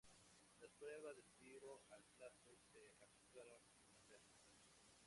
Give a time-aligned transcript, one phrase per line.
[0.59, 4.41] Las pruebas de tiro al plato se efectuaron en Berna.